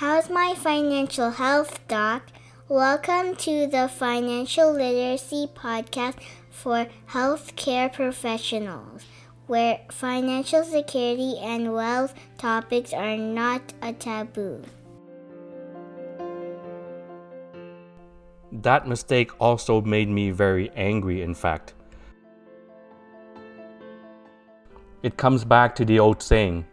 [0.00, 2.22] How's my financial health, Doc?
[2.68, 6.16] Welcome to the Financial Literacy Podcast
[6.48, 9.04] for Healthcare Professionals,
[9.46, 14.62] where financial security and wealth topics are not a taboo.
[18.52, 21.74] That mistake also made me very angry, in fact.
[25.02, 26.64] It comes back to the old saying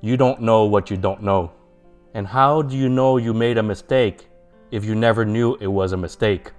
[0.00, 1.52] you don't know what you don't know.
[2.16, 4.26] And how do you know you made a mistake
[4.70, 6.50] if you never knew it was a mistake?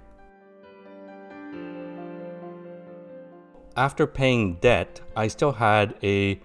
[3.76, 6.40] After paying debt, I still had a,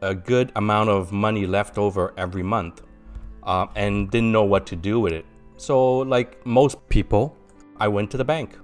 [0.00, 2.80] a good amount of money left over every month
[3.42, 5.26] uh, and didn't know what to do with it.
[5.58, 7.36] So, like most people,
[7.76, 8.56] I went to the bank.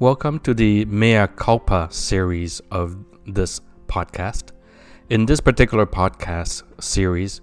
[0.00, 2.96] Welcome to the Mea Culpa series of
[3.28, 4.52] this podcast.
[5.08, 7.40] In this particular podcast series,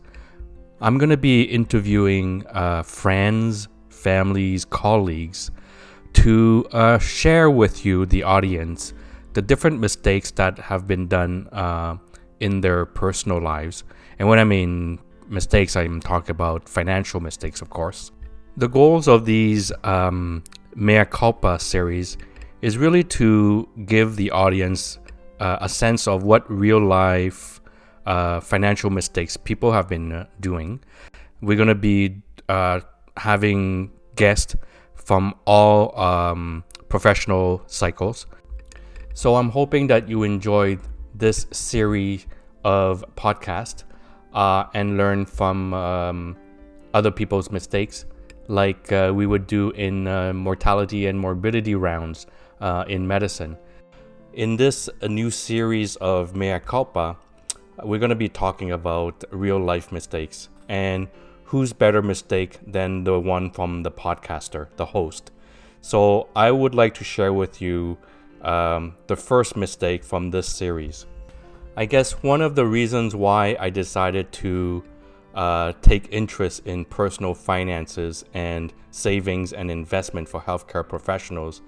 [0.79, 5.51] I'm going to be interviewing uh, friends, families, colleagues
[6.13, 8.93] to uh, share with you, the audience,
[9.33, 11.97] the different mistakes that have been done uh,
[12.39, 13.83] in their personal lives.
[14.17, 18.11] And when I mean mistakes, I'm talking about financial mistakes, of course.
[18.55, 20.43] The goals of these um,
[20.75, 22.17] Mea Culpa series
[22.61, 24.97] is really to give the audience
[25.39, 27.61] uh, a sense of what real life
[28.05, 30.79] uh, financial mistakes people have been uh, doing.
[31.41, 32.81] We're going to be uh,
[33.17, 34.55] having guests
[34.95, 38.25] from all um, professional cycles.
[39.13, 40.79] So I'm hoping that you enjoyed
[41.15, 42.27] this series
[42.63, 43.83] of podcast
[44.33, 46.37] uh, and learn from um,
[46.93, 48.05] other people's mistakes,
[48.47, 52.27] like uh, we would do in uh, mortality and morbidity rounds
[52.61, 53.57] uh, in medicine.
[54.37, 57.17] In this new series of Mea Culpa,
[57.83, 61.07] we're going to be talking about real life mistakes and
[61.45, 65.31] who's better mistake than the one from the podcaster, the host.
[65.81, 67.97] So I would like to share with you
[68.43, 71.07] um, the first mistake from this series.
[71.75, 74.83] I guess one of the reasons why I decided to
[75.33, 81.63] uh, take interest in personal finances and savings and investment for healthcare professionals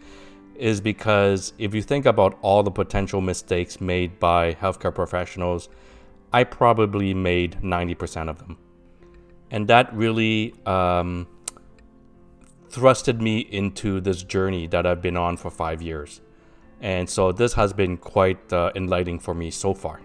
[0.59, 5.69] is because if you think about all the potential mistakes made by healthcare professionals,
[6.31, 8.57] I probably made 90% of them.
[9.49, 11.27] And that really um,
[12.69, 16.21] thrusted me into this journey that I've been on for five years.
[16.81, 20.01] And so this has been quite uh, enlightening for me so far.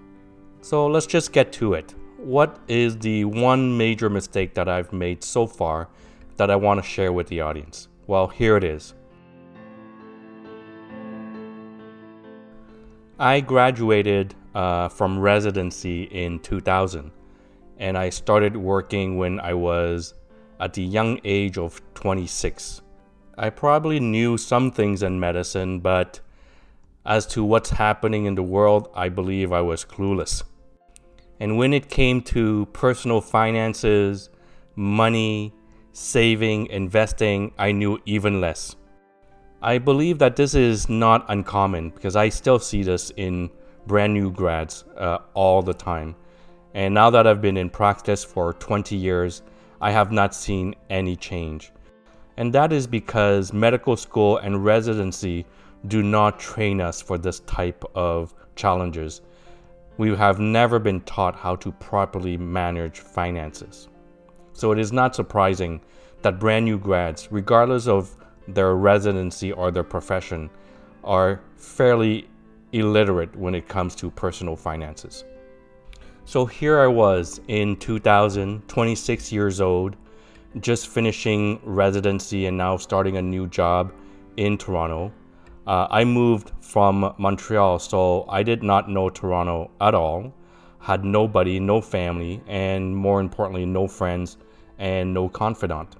[0.63, 1.95] So let's just get to it.
[2.17, 5.89] What is the one major mistake that I've made so far
[6.37, 7.89] that I want to share with the audience?
[8.07, 8.95] Well, here it is.
[13.19, 17.13] I graduated uh, from residency in 2000,
[17.79, 20.15] and I started working when I was
[20.59, 22.83] at the young age of 26.
[23.39, 26.19] I probably knew some things in medicine, but
[27.07, 30.43] as to what's happening in the world, I believe I was clueless.
[31.39, 34.29] And when it came to personal finances,
[34.75, 35.55] money,
[35.93, 38.75] saving, investing, I knew even less.
[39.65, 43.49] I believe that this is not uncommon because I still see this in
[43.87, 46.17] brand new grads uh, all the time.
[46.75, 49.41] And now that I've been in practice for 20 years,
[49.81, 51.73] I have not seen any change.
[52.37, 55.47] And that is because medical school and residency
[55.89, 59.23] do not train us for this type of challenges.
[59.97, 63.89] We have never been taught how to properly manage finances.
[64.53, 65.81] So it is not surprising
[66.21, 68.15] that brand new grads, regardless of
[68.49, 70.51] their residency or their profession
[71.03, 72.29] are fairly
[72.73, 75.25] illiterate when it comes to personal finances.
[76.25, 79.97] So here I was in 2000, 26 years old,
[80.61, 83.93] just finishing residency and now starting a new job
[84.37, 85.13] in Toronto.
[85.67, 90.35] Uh, I moved from Montreal, so I did not know Toronto at all,
[90.79, 94.37] had nobody, no family, and more importantly, no friends
[94.79, 95.97] and no confidant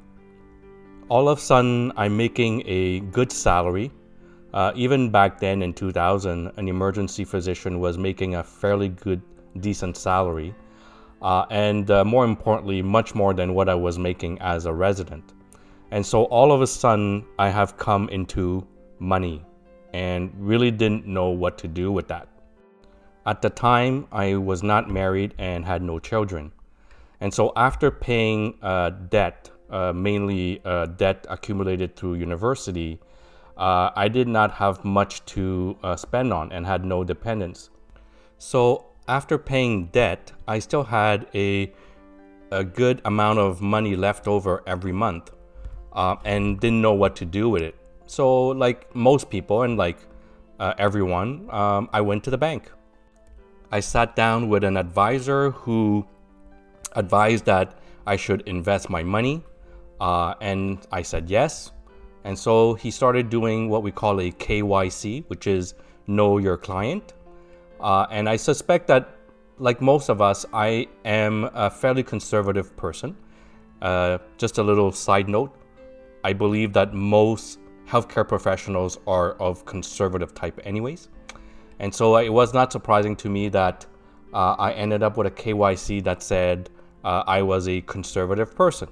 [1.09, 3.91] all of a sudden I'm making a good salary.
[4.53, 9.21] Uh, even back then in 2000, an emergency physician was making a fairly good,
[9.61, 10.55] decent salary.
[11.21, 15.33] Uh, and uh, more importantly, much more than what I was making as a resident.
[15.91, 18.67] And so all of a sudden, I have come into
[18.99, 19.45] money
[19.93, 22.29] and really didn't know what to do with that.
[23.27, 26.53] At the time, I was not married and had no children.
[27.21, 33.01] And so after paying uh, debt uh, mainly uh, debt accumulated through university,
[33.57, 37.71] uh, I did not have much to uh, spend on and had no dependents.
[38.39, 41.73] So after paying debt, I still had a
[42.51, 45.33] a good amount of money left over every month,
[45.93, 47.75] uh, and didn't know what to do with it.
[48.07, 49.99] So, like most people, and like
[50.61, 52.71] uh, everyone, um, I went to the bank.
[53.73, 56.07] I sat down with an advisor who
[56.93, 59.43] advised that I should invest my money,
[60.01, 61.73] uh, and I said yes.
[62.25, 65.75] And so he started doing what we call a KYC, which is
[66.07, 67.15] Know Your Client.
[67.81, 69.17] Uh, and I suspect that,
[69.59, 73.17] like most of us, I am a fairly conservative person.
[73.83, 75.55] Uh, just a little side note
[76.25, 81.11] I believe that most healthcare professionals are of conservative type, anyways.
[81.81, 83.85] And so it was not surprising to me that
[84.33, 86.71] uh, I ended up with a KYC that said
[87.05, 88.89] uh, I was a conservative person.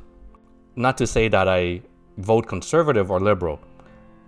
[0.74, 1.82] Not to say that I
[2.16, 3.60] vote conservative or liberal,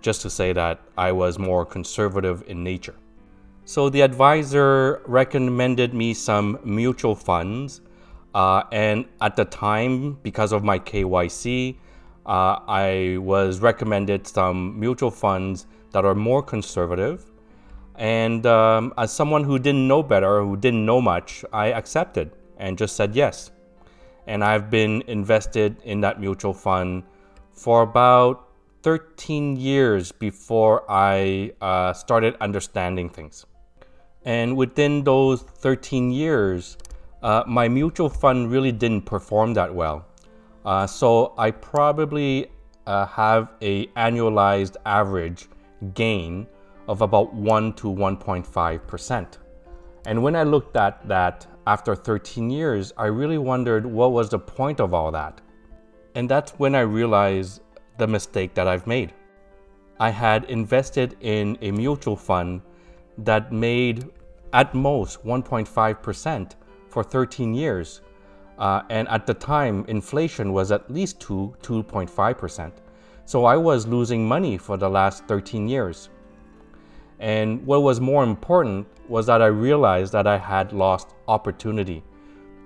[0.01, 2.95] just to say that I was more conservative in nature.
[3.65, 7.81] So the advisor recommended me some mutual funds,
[8.35, 11.77] uh, and at the time, because of my KYC,
[12.27, 17.25] uh, I was recommended some mutual funds that are more conservative.
[17.95, 22.77] And um, as someone who didn't know better, who didn't know much, I accepted and
[22.77, 23.51] just said yes.
[24.27, 27.03] And I've been invested in that mutual fund
[27.51, 28.49] for about
[28.83, 33.45] 13 years before I uh, started understanding things.
[34.25, 36.77] And within those 13 years,
[37.23, 40.05] uh, my mutual fund really didn't perform that well.
[40.65, 42.51] Uh, so I probably
[42.87, 45.47] uh, have a annualized average
[45.93, 46.47] gain
[46.87, 49.39] of about 1 to 1.5 percent.
[50.05, 54.39] And when I looked at that after 13 years, I really wondered what was the
[54.39, 55.41] point of all that.
[56.13, 57.61] And that's when I realized
[57.97, 59.13] the mistake that I've made.
[59.99, 62.61] I had invested in a mutual fund
[63.17, 64.05] that made
[64.53, 66.51] at most 1.5%
[66.89, 68.01] for 13 years.
[68.57, 72.71] Uh, and at the time, inflation was at least 2, 2.5%.
[73.25, 76.09] So I was losing money for the last 13 years.
[77.19, 82.03] And what was more important was that I realized that I had lost opportunity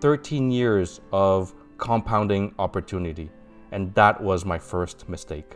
[0.01, 3.29] 13 years of compounding opportunity.
[3.71, 5.55] And that was my first mistake.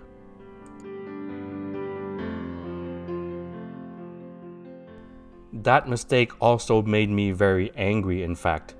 [5.53, 8.75] That mistake also made me very angry, in fact,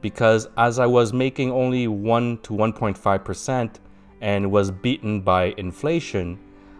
[0.00, 3.74] because as I was making only 1 to 1.5%
[4.20, 6.38] and was beaten by inflation,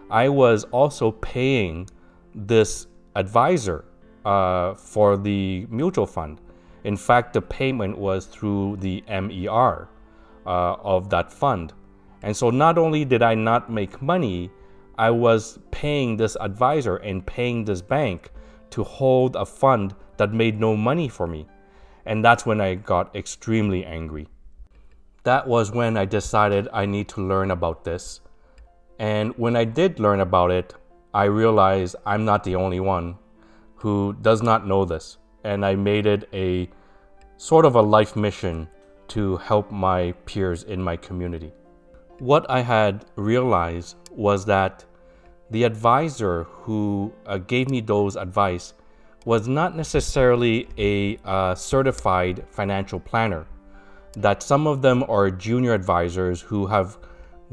[0.09, 1.87] I was also paying
[2.35, 3.85] this advisor
[4.25, 6.41] uh, for the mutual fund.
[6.83, 9.89] In fact, the payment was through the MER
[10.45, 11.73] uh, of that fund.
[12.21, 14.51] And so not only did I not make money,
[14.97, 18.31] I was paying this advisor and paying this bank
[18.71, 21.47] to hold a fund that made no money for me.
[22.05, 24.27] And that's when I got extremely angry.
[25.23, 28.21] That was when I decided I need to learn about this.
[28.99, 30.75] And when I did learn about it,
[31.15, 33.15] I realize I'm not the only one
[33.75, 35.17] who does not know this.
[35.45, 36.69] And I made it a
[37.37, 38.67] sort of a life mission
[39.07, 41.53] to help my peers in my community.
[42.19, 44.83] What I had realized was that
[45.51, 48.73] the advisor who uh, gave me those advice
[49.23, 53.45] was not necessarily a uh, certified financial planner.
[54.17, 56.97] That some of them are junior advisors who have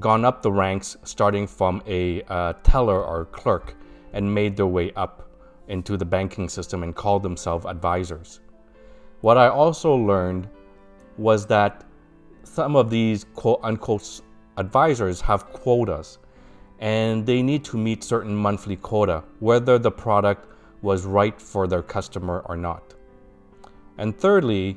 [0.02, 3.74] gone up the ranks starting from a uh, teller or clerk
[4.12, 5.30] and made their way up
[5.68, 8.40] into the banking system and called themselves advisors.
[9.20, 10.48] What I also learned
[11.16, 11.84] was that
[12.42, 14.20] some of these quote unquote
[14.56, 16.18] advisors have quotas
[16.80, 20.48] and they need to meet certain monthly quota, whether the product
[20.82, 22.94] was right for their customer or not.
[23.98, 24.76] And thirdly,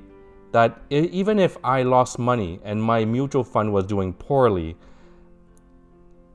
[0.52, 4.78] that even if I lost money and my mutual fund was doing poorly,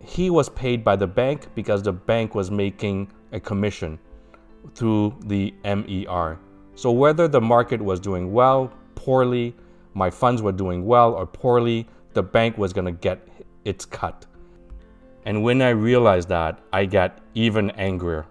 [0.04, 3.98] he was paid by the bank because the bank was making a commission
[4.74, 6.38] through the MER.
[6.74, 9.54] So whether the market was doing well, poorly,
[9.94, 13.28] my funds were doing well or poorly, the bank was going to get
[13.64, 14.26] its cut.
[15.26, 18.26] And when I realized that, I got even angrier.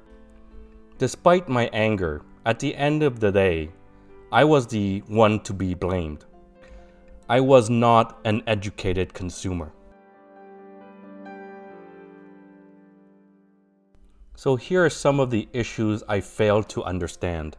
[0.98, 3.70] Despite my anger, at the end of the day,
[4.32, 6.26] I was the one to be blamed.
[7.30, 9.72] I was not an educated consumer.
[14.39, 17.58] So here are some of the issues I failed to understand.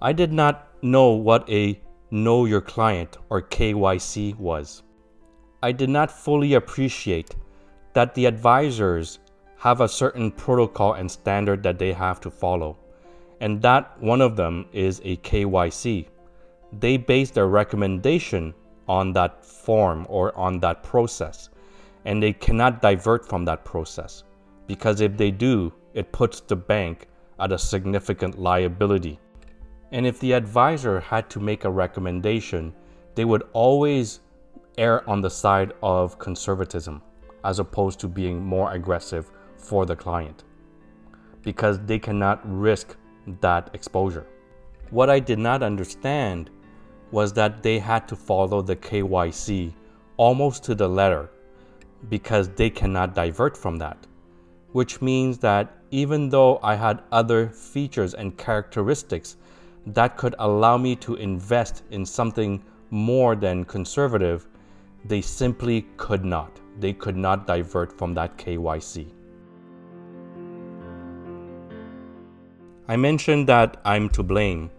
[0.00, 1.78] I did not know what a
[2.10, 4.84] Know Your Client or KYC was.
[5.62, 7.36] I did not fully appreciate
[7.92, 9.18] that the advisors
[9.58, 12.78] have a certain protocol and standard that they have to follow.
[13.42, 16.06] And that one of them is a KYC,
[16.80, 18.54] they base their recommendation
[18.88, 21.50] on that form or on that process,
[22.06, 24.24] and they cannot divert from that process
[24.68, 27.06] because if they do, it puts the bank
[27.40, 29.18] at a significant liability.
[29.92, 32.74] And if the advisor had to make a recommendation,
[33.14, 34.20] they would always
[34.76, 37.02] err on the side of conservatism
[37.44, 40.44] as opposed to being more aggressive for the client
[41.42, 42.96] because they cannot risk
[43.40, 44.26] that exposure.
[44.90, 46.50] What I did not understand
[47.10, 49.72] was that they had to follow the KYC
[50.16, 51.30] almost to the letter
[52.08, 54.06] because they cannot divert from that,
[54.72, 59.36] which means that even though I had other features and characteristics
[59.86, 64.46] that could allow me to invest in something more than conservative,
[65.04, 66.60] they simply could not.
[66.78, 69.12] They could not divert from that KYC.
[72.86, 74.70] I mentioned that I'm to blame.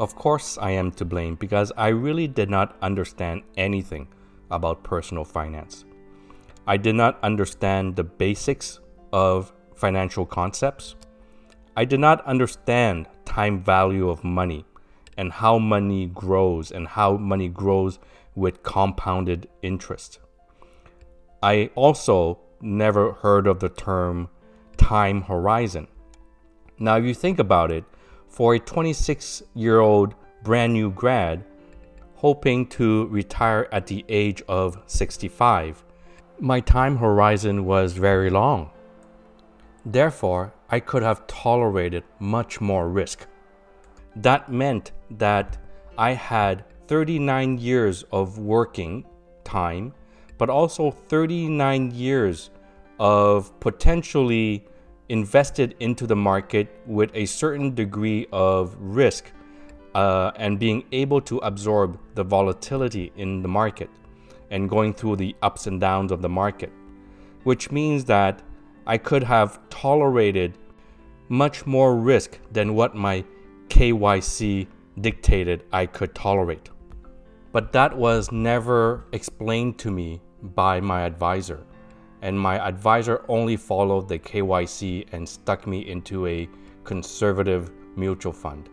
[0.00, 4.08] Of course, I am to blame because I really did not understand anything
[4.50, 5.84] about personal finance.
[6.66, 8.80] I did not understand the basics
[9.12, 10.94] of financial concepts.
[11.76, 14.64] I did not understand time value of money
[15.16, 17.98] and how money grows and how money grows
[18.36, 20.20] with compounded interest.
[21.42, 24.28] I also never heard of the term
[24.76, 25.88] time horizon.
[26.78, 27.84] Now, if you think about it,
[28.28, 31.44] for a 26 year old brand new grad
[32.14, 35.84] hoping to retire at the age of 65,
[36.38, 38.71] my time horizon was very long.
[39.84, 43.26] Therefore, I could have tolerated much more risk.
[44.16, 45.58] That meant that
[45.98, 49.04] I had 39 years of working
[49.44, 49.92] time,
[50.38, 52.50] but also 39 years
[52.98, 54.64] of potentially
[55.08, 59.32] invested into the market with a certain degree of risk
[59.94, 63.90] uh, and being able to absorb the volatility in the market
[64.50, 66.72] and going through the ups and downs of the market,
[67.44, 68.42] which means that
[68.86, 70.58] I could have tolerated
[71.28, 73.24] much more risk than what my
[73.68, 74.66] KYC
[75.00, 76.68] dictated I could tolerate.
[77.52, 81.64] But that was never explained to me by my advisor.
[82.22, 86.48] And my advisor only followed the KYC and stuck me into a
[86.84, 88.68] conservative mutual fund.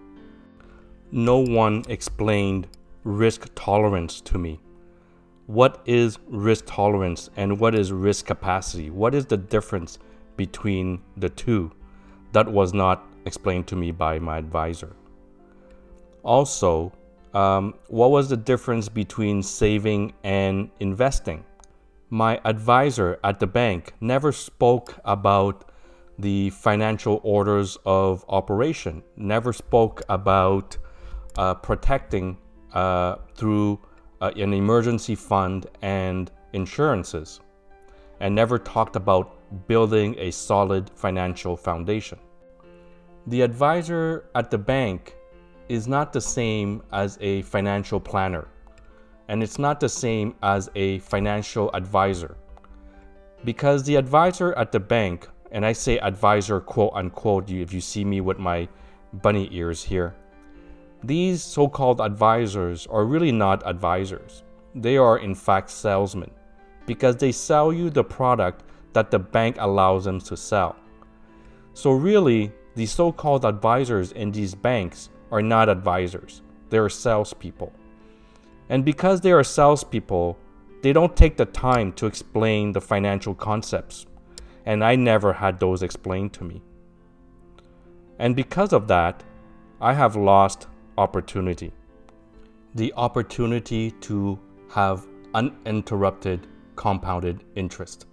[1.11, 2.67] No one explained
[3.03, 4.59] risk tolerance to me
[5.49, 8.91] what is risk tolerance and what is risk capacity?
[8.91, 9.97] What is the difference
[10.37, 11.71] between the two?
[12.33, 14.95] That was not explained to me by my advisor.
[16.21, 16.93] Also,
[17.33, 21.43] um, what was the difference between saving and investing?
[22.11, 25.71] My advisor at the bank never spoke about
[26.19, 30.77] the financial orders of operation, never spoke about
[31.39, 32.37] uh, protecting
[32.71, 33.79] uh, through
[34.21, 37.39] uh, an emergency fund and insurances,
[38.19, 39.35] and never talked about
[39.67, 42.19] building a solid financial foundation.
[43.27, 45.15] The advisor at the bank
[45.67, 48.47] is not the same as a financial planner,
[49.27, 52.35] and it's not the same as a financial advisor.
[53.45, 58.03] Because the advisor at the bank, and I say advisor quote unquote, if you see
[58.03, 58.67] me with my
[59.13, 60.15] bunny ears here,
[61.03, 64.43] these so called advisors are really not advisors.
[64.75, 66.31] They are, in fact, salesmen
[66.85, 68.63] because they sell you the product
[68.93, 70.75] that the bank allows them to sell.
[71.73, 77.71] So, really, the so called advisors in these banks are not advisors, they are salespeople.
[78.69, 80.37] And because they are salespeople,
[80.81, 84.05] they don't take the time to explain the financial concepts.
[84.65, 86.61] And I never had those explained to me.
[88.17, 89.23] And because of that,
[89.81, 90.67] I have lost
[91.05, 91.71] opportunity
[92.75, 94.39] the opportunity to
[94.69, 98.05] have uninterrupted compounded interest.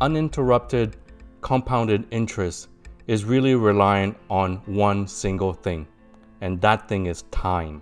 [0.00, 0.96] Uninterrupted
[1.40, 2.68] compounded interest
[3.06, 5.86] is really relying on one single thing,
[6.40, 7.80] and that thing is time.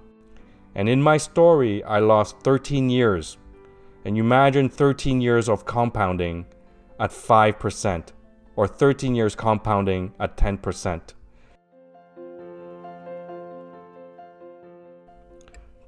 [0.75, 3.37] And in my story, I lost 13 years.
[4.05, 6.47] And you imagine 13 years of compounding
[7.01, 8.13] at 5%,
[8.57, 11.15] or 13 years compounding at 10%.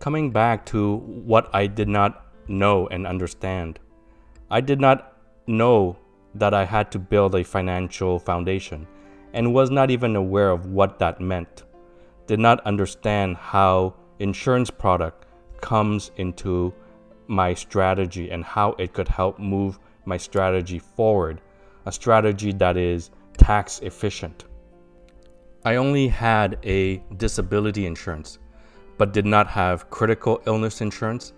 [0.01, 3.79] Coming back to what I did not know and understand,
[4.51, 5.15] I did not
[5.47, 5.99] know
[6.35, 8.87] that I had to build a financial foundation
[9.35, 11.65] and was not even aware of what that meant.
[12.27, 15.27] Did not understand how insurance product
[15.61, 16.73] comes into
[17.27, 21.43] my strategy and how it could help move my strategy forward,
[21.85, 24.47] a strategy that is tax efficient.
[25.67, 28.39] I only had a disability insurance
[29.01, 31.33] but did not have critical illness insurance,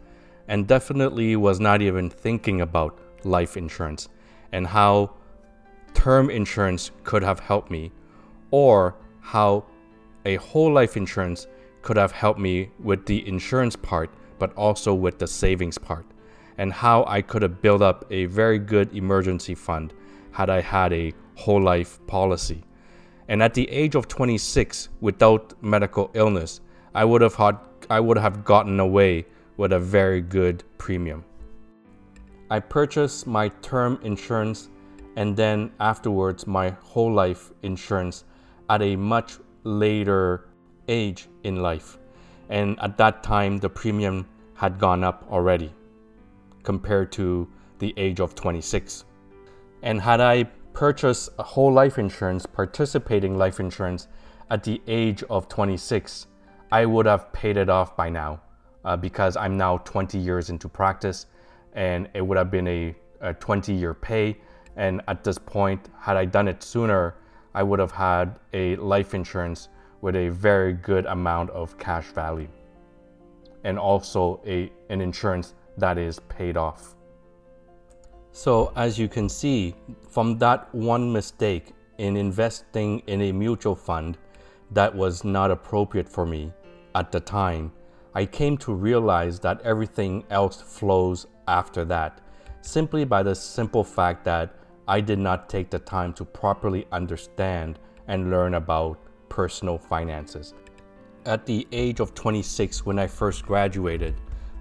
[0.49, 4.09] and definitely was not even thinking about life insurance
[4.51, 5.09] and how
[5.95, 7.93] term insurance could have helped me,
[8.51, 9.65] or how
[10.27, 11.47] a whole life insurance
[11.83, 16.05] could have helped me with the insurance part, but also with the savings part,
[16.59, 19.95] and how I could have built up a very good emergency fund
[20.33, 22.65] had I had a whole life policy.
[23.29, 26.61] And at the age of 26, without medical illness,
[26.95, 27.59] I would have had,
[27.89, 31.25] I would have gotten away with a very good premium.
[32.51, 34.69] I purchased my term insurance
[35.17, 38.25] and then afterwards my whole life insurance
[38.69, 40.49] at a much later
[40.89, 41.99] age in life.
[42.49, 45.73] And at that time, the premium had gone up already
[46.63, 49.05] compared to the age of 26.
[49.83, 54.09] And had I purchased a whole life insurance, participating life insurance,
[54.51, 56.27] at the age of 26,
[56.73, 58.41] I would have paid it off by now
[58.87, 61.27] uh, because I'm now 20 years into practice
[61.75, 64.39] and it would have been a, a 20 year pay.
[64.77, 67.15] And at this point, had I done it sooner,
[67.55, 69.69] I would have had a life insurance
[70.01, 72.49] with a very good amount of cash value
[73.65, 76.95] and also a, an insurance that is paid off.
[78.31, 79.75] So, as you can see,
[80.09, 84.17] from that one mistake in investing in a mutual fund
[84.71, 86.51] that was not appropriate for me
[86.95, 87.73] at the time,
[88.15, 92.21] I came to realize that everything else flows after that,
[92.61, 94.55] simply by the simple fact that
[94.87, 100.55] I did not take the time to properly understand and learn about personal finances.
[101.25, 104.15] At the age of 26, when I first graduated,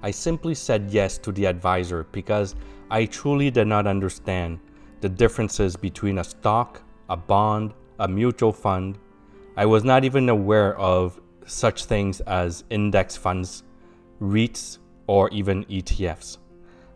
[0.04, 2.56] I simply said yes to the advisor because
[2.90, 4.60] I truly did not understand
[5.00, 8.98] the differences between a stock, a bond, a mutual fund.
[9.58, 13.64] I was not even aware of such things as index funds,
[14.22, 16.38] REITs, or even ETFs.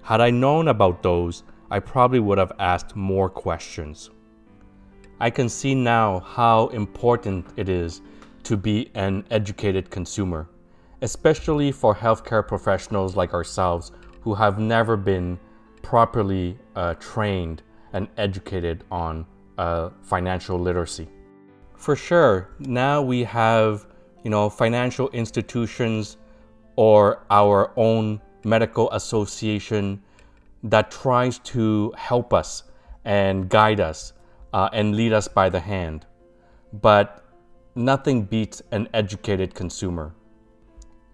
[0.01, 4.11] Had I known about those, I probably would have asked more questions.
[5.19, 8.01] I can see now how important it is
[8.43, 10.47] to be an educated consumer,
[11.01, 15.39] especially for healthcare professionals like ourselves who have never been
[15.81, 19.25] properly uh, trained and educated on
[19.57, 21.07] uh, financial literacy.
[21.75, 23.87] For sure, now we have
[24.25, 26.17] you know financial institutions
[26.75, 30.01] or our own medical association
[30.63, 32.63] that tries to help us
[33.05, 34.11] and guide us
[34.51, 36.05] uh, and lead us by the hand.
[36.73, 37.23] But
[37.75, 40.13] nothing beats an educated consumer.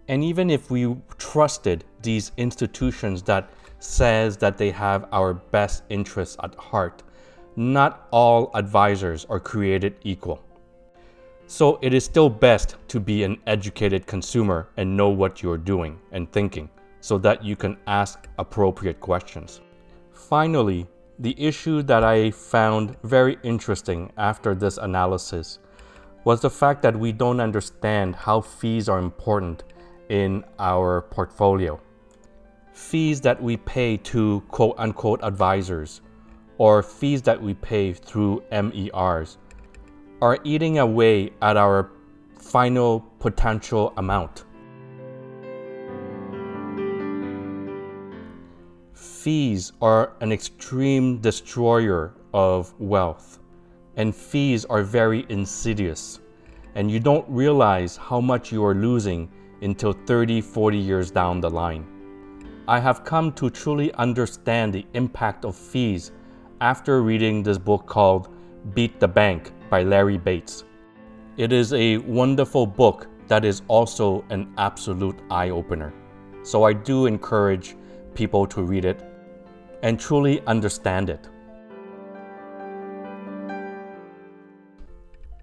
[0.08, 6.38] And even if we trusted these institutions that says that they have our best interests
[6.44, 7.04] at heart.
[7.56, 10.44] Not all advisors are created equal.
[11.52, 16.00] So it is still best to be an educated consumer and know what you're doing
[16.14, 16.70] and thinking
[17.02, 19.60] so that you can ask appropriate questions.
[20.14, 20.88] Finally,
[21.20, 25.60] the issue that I found very interesting after this analysis
[26.24, 29.66] was the fact that we don't understand how fees are important
[30.08, 31.82] in our portfolio
[32.72, 36.00] fees that we pay to quote unquote advisors
[36.60, 39.38] or fees that we pay through MERs
[40.22, 41.90] are eating away at our
[42.38, 44.46] final potential amount.
[48.94, 53.40] Fees are an extreme destroyer of wealth,
[53.96, 56.20] and fees are very insidious,
[56.76, 59.28] and you don't realize how much you are losing
[59.64, 61.86] until 30, 40 years down the line.
[62.68, 66.12] I have come to truly understand the impact of fees
[66.62, 68.30] after reading this book called
[68.74, 70.64] Beat the Bank by Larry Bates.
[71.36, 75.92] It is a wonderful book that is also an absolute eye opener.
[76.44, 77.76] So I do encourage
[78.14, 79.04] people to read it
[79.82, 81.28] and truly understand it.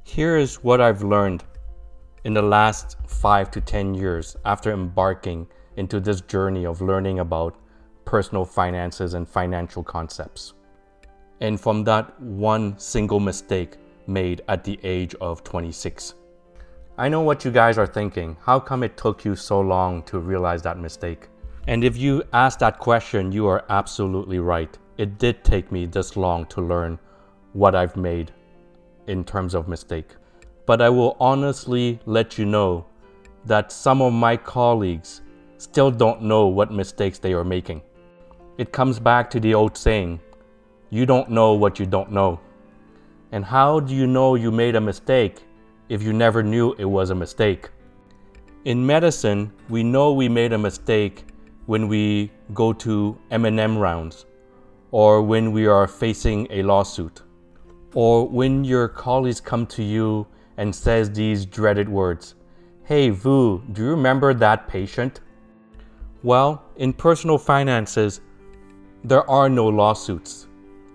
[0.04, 1.44] Here is what I've learned
[2.24, 7.57] in the last five to 10 years after embarking into this journey of learning about
[8.04, 10.54] personal finances and financial concepts.
[11.40, 16.14] And from that one single mistake made at the age of 26.
[16.96, 18.37] I know what you guys are thinking.
[18.42, 21.29] How come it took you so long to realize that mistake?
[21.68, 24.77] And if you ask that question, you are absolutely right.
[24.96, 26.98] It did take me this long to learn
[27.53, 28.33] what I've made
[29.07, 30.16] in terms of mistake.
[30.66, 32.87] But I will honestly let you know
[33.44, 35.22] that some of my colleagues
[35.59, 37.83] still don't know what mistakes they are making.
[38.59, 40.20] It comes back to the old saying
[40.90, 42.40] you don't know what you don't know.
[43.33, 45.42] And how do you know you made a mistake
[45.88, 47.68] if you never knew it was a mistake?
[48.64, 51.24] In medicine, we know we made a mistake
[51.66, 54.27] when we go to M&M rounds
[54.90, 57.22] or when we are facing a lawsuit
[57.94, 62.35] or when your colleagues come to you and says these dreaded words.
[62.85, 65.20] Hey Vu, do you remember that patient?
[66.22, 68.20] Well, in personal finances,
[69.05, 70.48] there are no lawsuits.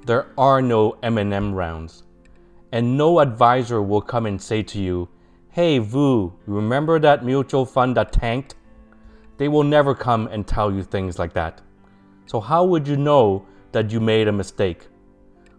[0.06, 2.04] There are no M&M rounds.
[2.74, 5.08] And no advisor will come and say to you,
[5.50, 8.56] "Hey Vu, remember that mutual fund that tanked?"
[9.38, 11.62] They will never come and tell you things like that.
[12.26, 14.88] So how would you know that you made a mistake?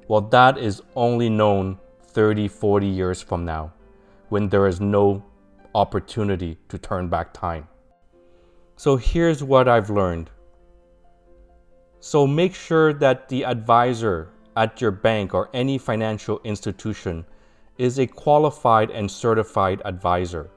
[0.09, 3.73] Well, that is only known 30, 40 years from now
[4.29, 5.23] when there is no
[5.75, 7.67] opportunity to turn back time.
[8.77, 10.31] So here's what I've learned.
[12.01, 17.25] So make sure that the advisor at your bank or any financial institution
[17.79, 20.51] is a qualified and certified advisor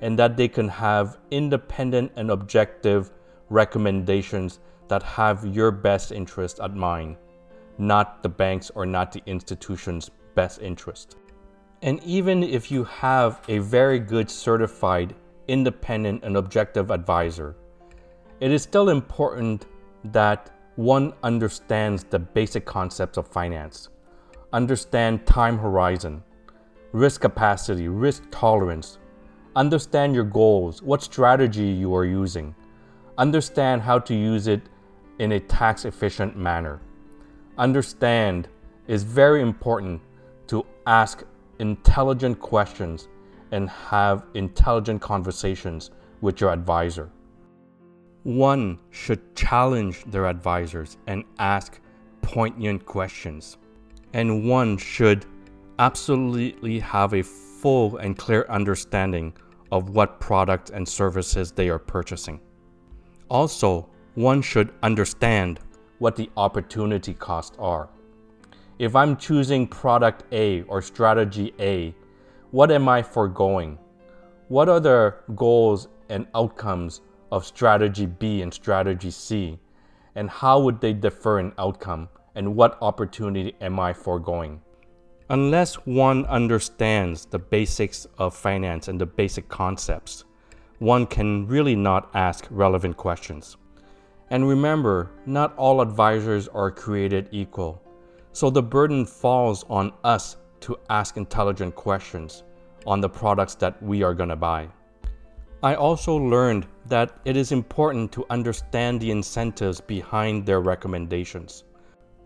[0.00, 3.10] and that they can have independent and objective
[3.48, 7.16] recommendations that have your best interest at mind
[7.78, 11.16] not the bank's or not the institution's best interest.
[11.82, 15.14] And even if you have a very good certified,
[15.48, 17.56] independent, and objective advisor,
[18.40, 19.66] it is still important
[20.04, 23.88] that one understands the basic concepts of finance,
[24.52, 26.22] understand time horizon,
[26.92, 28.98] risk capacity, risk tolerance,
[29.56, 32.54] understand your goals, what strategy you are using,
[33.18, 34.62] understand how to use it
[35.18, 36.80] in a tax efficient manner
[37.58, 38.48] understand
[38.88, 40.00] is very important
[40.48, 41.24] to ask
[41.58, 43.08] intelligent questions
[43.52, 47.10] and have intelligent conversations with your advisor.
[48.24, 51.78] One should challenge their advisors and ask
[52.22, 53.58] poignant questions.
[54.14, 55.26] And one should
[55.78, 59.34] absolutely have a full and clear understanding
[59.70, 62.40] of what products and services they are purchasing.
[63.28, 65.60] Also, one should understand
[65.98, 67.90] what the opportunity costs are.
[68.78, 71.94] If I'm choosing product A or strategy A,
[72.52, 73.78] what am I foregoing?
[74.48, 77.02] What are the goals and outcomes
[77.34, 79.58] of strategy B and strategy C?
[80.14, 82.08] And how would they differ in outcome?
[82.36, 84.62] And what opportunity am I foregoing?
[85.30, 90.24] Unless one understands the basics of finance and the basic concepts,
[90.78, 93.56] one can really not ask relevant questions.
[94.30, 97.82] And remember, not all advisors are created equal.
[98.32, 102.44] So the burden falls on us to ask intelligent questions
[102.86, 104.68] on the products that we are going to buy.
[105.64, 111.64] I also learned that it is important to understand the incentives behind their recommendations.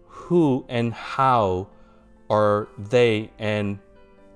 [0.08, 1.68] Who and how
[2.30, 3.78] are they and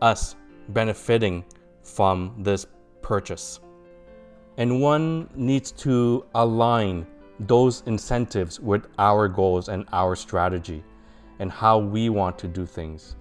[0.00, 0.36] us
[0.68, 1.44] benefiting
[1.82, 2.68] from this
[3.00, 3.58] purchase?
[4.56, 7.04] And one needs to align
[7.40, 10.84] those incentives with our goals and our strategy
[11.40, 13.16] and how we want to do things.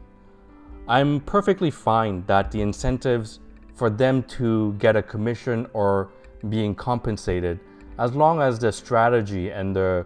[0.88, 3.40] I'm perfectly fine that the incentives
[3.82, 6.12] for them to get a commission or
[6.50, 7.60] being compensated,
[7.98, 10.06] as long as the strategy and the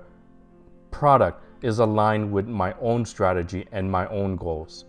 [0.92, 4.86] product is aligned with my own strategy and my own goals.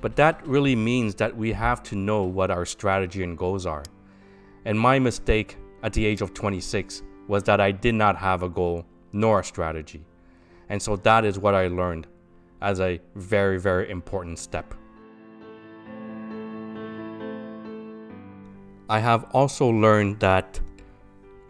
[0.00, 3.82] But that really means that we have to know what our strategy and goals are.
[4.66, 8.48] And my mistake at the age of 26 was that I did not have a
[8.48, 10.04] goal nor a strategy.
[10.68, 12.06] And so that is what I learned
[12.62, 14.74] as a very, very important step.
[18.88, 20.60] I have also learned that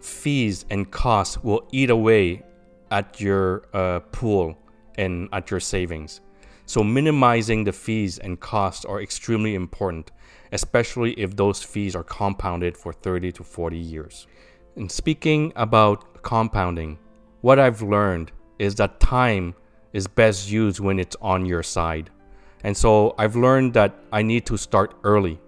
[0.00, 2.42] fees and costs will eat away
[2.90, 4.56] at your uh, pool
[4.96, 6.20] and at your savings.
[6.64, 10.10] So, minimizing the fees and costs are extremely important,
[10.52, 14.26] especially if those fees are compounded for 30 to 40 years.
[14.76, 16.98] In speaking about compounding,
[17.42, 19.54] what I've learned is that time
[19.92, 22.10] is best used when it's on your side.
[22.64, 25.38] And so I've learned that I need to start early,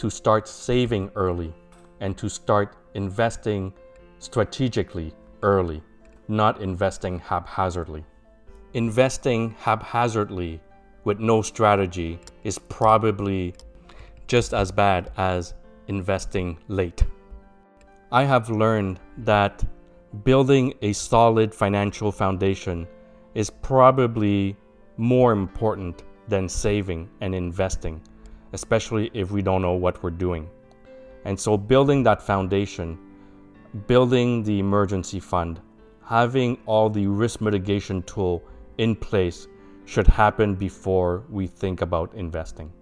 [0.00, 1.52] to start saving early,
[2.00, 3.70] and to start investing
[4.18, 5.82] strategically early,
[6.26, 8.02] not investing haphazardly.
[8.72, 10.58] Investing haphazardly
[11.04, 13.54] with no strategy is probably
[14.26, 15.52] just as bad as
[15.88, 17.04] investing late.
[18.10, 19.62] I have learned that
[20.24, 22.88] building a solid financial foundation
[23.34, 24.56] is probably
[24.96, 28.00] more important than saving and investing,
[28.52, 30.48] especially if we don't know what we're doing.
[31.24, 32.98] And so, building that foundation,
[33.86, 35.60] building the emergency fund,
[36.04, 38.42] having all the risk mitigation tool
[38.78, 39.46] in place
[39.84, 42.72] should happen before we think about investing.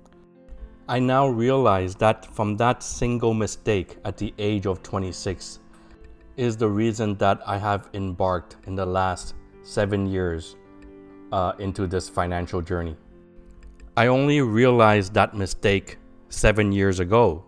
[0.88, 5.58] I now realize that from that single mistake at the age of 26
[6.38, 10.56] is the reason that I have embarked in the last seven years
[11.32, 12.96] uh, into this financial journey.
[13.98, 17.44] I only realized that mistake seven years ago,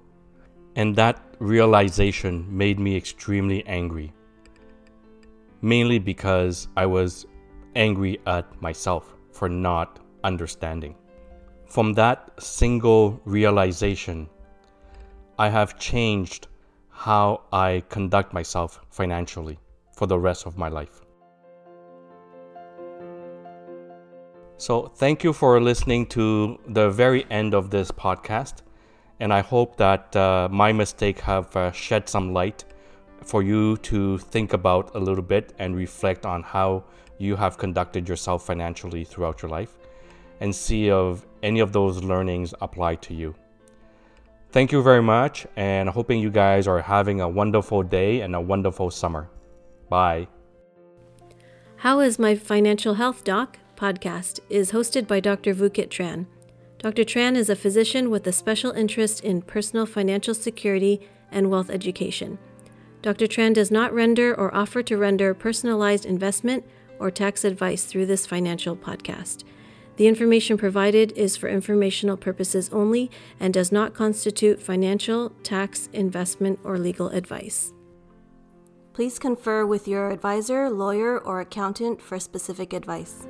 [0.75, 4.13] and that realization made me extremely angry.
[5.63, 7.25] Mainly because I was
[7.77, 10.97] angry at myself for not understanding.
[11.69, 14.29] From that single realization,
[15.39, 16.49] I have changed
[16.89, 19.61] how I conduct myself financially
[19.95, 21.03] for the rest of my life.
[24.61, 28.57] So, thank you for listening to the very end of this podcast,
[29.19, 32.67] and I hope that uh, my mistake have uh, shed some light
[33.25, 36.85] for you to think about a little bit and reflect on how
[37.17, 39.79] you have conducted yourself financially throughout your life
[40.41, 43.35] and see if any of those learnings apply to you.
[44.51, 48.41] Thank you very much, and hoping you guys are having a wonderful day and a
[48.43, 49.31] wonderful summer.
[49.89, 50.29] Bye.
[51.77, 55.55] How is My Financial Health Doc podcast is hosted by Dr.
[55.55, 56.27] Vukit Tran.
[56.79, 57.03] Dr.
[57.03, 61.01] Tran is a physician with a special interest in personal financial security
[61.33, 62.39] and wealth education.
[63.01, 63.27] Dr.
[63.27, 66.63] Tran does not render or offer to render personalized investment
[66.99, 69.45] or tax advice through this financial podcast.
[69.97, 76.61] The information provided is for informational purposes only and does not constitute financial, tax, investment,
[76.65, 77.73] or legal advice.
[78.93, 83.27] Please confer with your advisor, lawyer, or accountant for specific advice.